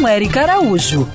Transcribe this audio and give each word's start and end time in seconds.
com 0.00 0.08
Eric 0.08 0.38
Araújo. 0.38 1.06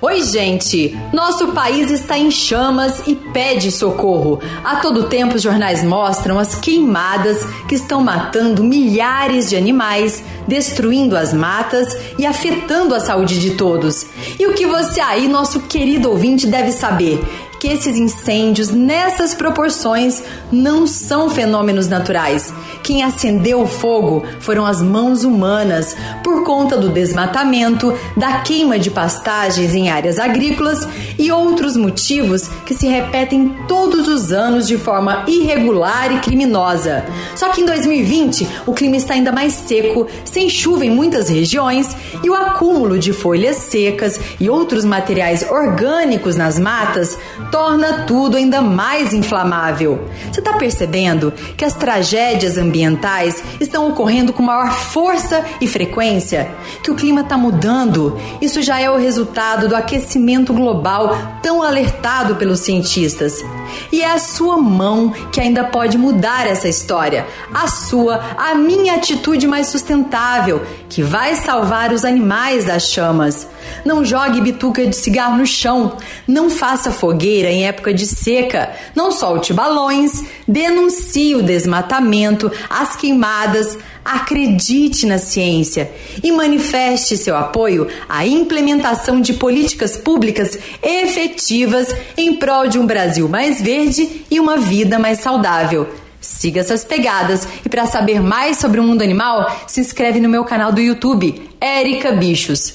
Oi, 0.00 0.22
gente! 0.22 0.98
Nosso 1.12 1.48
país 1.48 1.90
está 1.90 2.16
em 2.16 2.30
chamas 2.30 3.06
e 3.06 3.14
pede 3.14 3.70
socorro. 3.70 4.40
A 4.64 4.76
todo 4.76 5.08
tempo, 5.10 5.36
os 5.36 5.42
jornais 5.42 5.84
mostram 5.84 6.38
as 6.38 6.54
queimadas 6.54 7.44
que 7.68 7.74
estão 7.74 8.02
matando 8.02 8.64
milhares 8.64 9.50
de 9.50 9.56
animais, 9.56 10.24
destruindo 10.48 11.14
as 11.14 11.34
matas 11.34 11.94
e 12.18 12.24
afetando 12.24 12.94
a 12.94 13.00
saúde 13.00 13.38
de 13.38 13.50
todos. 13.50 14.06
E 14.38 14.46
o 14.46 14.54
que 14.54 14.64
você 14.64 15.02
aí, 15.02 15.28
nosso 15.28 15.60
querido 15.60 16.08
ouvinte, 16.08 16.46
deve 16.46 16.72
saber? 16.72 17.22
Que 17.60 17.68
esses 17.68 17.94
incêndios 17.94 18.70
nessas 18.70 19.34
proporções 19.34 20.22
não 20.50 20.86
são 20.86 21.28
fenômenos 21.28 21.86
naturais. 21.86 22.52
Quem 22.82 23.02
acendeu 23.04 23.60
o 23.60 23.66
fogo 23.66 24.24
foram 24.40 24.64
as 24.64 24.80
mãos 24.80 25.24
humanas, 25.24 25.94
por 26.24 26.42
conta 26.42 26.78
do 26.78 26.88
desmatamento, 26.88 27.94
da 28.16 28.38
queima 28.40 28.78
de 28.78 28.90
pastagens 28.90 29.74
em 29.74 29.90
áreas 29.90 30.18
agrícolas 30.18 30.88
e 31.18 31.30
outros 31.30 31.76
motivos 31.76 32.48
que 32.64 32.72
se 32.72 32.88
repetem 32.88 33.54
todos 33.68 34.08
os 34.08 34.32
anos 34.32 34.66
de 34.66 34.78
forma 34.78 35.24
irregular 35.28 36.10
e 36.12 36.20
criminosa. 36.20 37.04
Só 37.36 37.50
que 37.50 37.60
em 37.60 37.66
2020 37.66 38.48
o 38.66 38.72
clima 38.72 38.96
está 38.96 39.12
ainda 39.12 39.30
mais 39.30 39.52
seco, 39.52 40.06
sem 40.24 40.48
chuva 40.48 40.86
em 40.86 40.90
muitas 40.90 41.28
regiões 41.28 41.94
e 42.24 42.30
o 42.30 42.34
acúmulo 42.34 42.98
de 42.98 43.12
folhas 43.12 43.56
secas 43.56 44.18
e 44.40 44.48
outros 44.48 44.82
materiais 44.82 45.44
orgânicos 45.50 46.36
nas 46.36 46.58
matas 46.58 47.18
torna 47.50 48.04
tudo 48.04 48.36
ainda 48.36 48.60
mais 48.60 49.12
inflamável. 49.12 50.08
Você 50.30 50.40
está 50.40 50.54
percebendo 50.54 51.32
que 51.56 51.64
as 51.64 51.74
tragédias 51.74 52.56
ambientais 52.56 53.42
estão 53.60 53.88
ocorrendo 53.88 54.32
com 54.32 54.42
maior 54.42 54.72
força 54.72 55.44
e 55.60 55.66
frequência? 55.66 56.50
Que 56.82 56.90
o 56.90 56.94
clima 56.94 57.22
está 57.22 57.36
mudando? 57.36 58.18
Isso 58.40 58.62
já 58.62 58.80
é 58.80 58.90
o 58.90 58.96
resultado 58.96 59.68
do 59.68 59.76
aquecimento 59.76 60.52
global 60.52 61.16
tão 61.42 61.62
alertado 61.62 62.36
pelos 62.36 62.60
cientistas. 62.60 63.44
E 63.92 64.02
é 64.02 64.10
a 64.10 64.18
sua 64.18 64.58
mão 64.58 65.10
que 65.32 65.40
ainda 65.40 65.64
pode 65.64 65.96
mudar 65.96 66.46
essa 66.46 66.68
história. 66.68 67.26
A 67.52 67.68
sua, 67.68 68.20
a 68.36 68.54
minha 68.54 68.94
atitude 68.94 69.46
mais 69.46 69.68
sustentável, 69.68 70.62
que 70.88 71.02
vai 71.02 71.34
salvar 71.36 71.92
os 71.92 72.04
animais 72.04 72.64
das 72.64 72.84
chamas. 72.84 73.46
Não 73.84 74.04
jogue 74.04 74.40
bituca 74.40 74.86
de 74.86 74.94
cigarro 74.96 75.38
no 75.38 75.46
chão. 75.46 75.96
Não 76.26 76.50
faça 76.50 76.90
fogueira 76.90 77.50
em 77.50 77.66
época 77.66 77.92
de 77.92 78.06
seca. 78.06 78.70
Não 78.94 79.10
solte 79.10 79.52
balões. 79.52 80.24
Denuncie 80.46 81.34
o 81.34 81.42
desmatamento, 81.42 82.50
as 82.68 82.96
queimadas. 82.96 83.78
Acredite 84.04 85.04
na 85.06 85.18
ciência 85.18 85.90
e 86.22 86.32
manifeste 86.32 87.16
seu 87.16 87.36
apoio 87.36 87.86
à 88.08 88.26
implementação 88.26 89.20
de 89.20 89.34
políticas 89.34 89.96
públicas 89.96 90.58
efetivas 90.82 91.94
em 92.16 92.34
prol 92.36 92.66
de 92.66 92.78
um 92.78 92.86
Brasil 92.86 93.28
mais 93.28 93.60
verde 93.60 94.24
e 94.30 94.40
uma 94.40 94.56
vida 94.56 94.98
mais 94.98 95.20
saudável. 95.20 95.86
Siga 96.20 96.60
essas 96.60 96.84
pegadas 96.84 97.48
e 97.64 97.68
para 97.68 97.86
saber 97.86 98.20
mais 98.20 98.58
sobre 98.58 98.78
o 98.78 98.82
mundo 98.82 99.02
animal, 99.02 99.64
se 99.66 99.80
inscreve 99.80 100.20
no 100.20 100.28
meu 100.28 100.44
canal 100.44 100.70
do 100.70 100.80
YouTube, 100.80 101.48
Érica 101.60 102.12
Bichos. 102.12 102.74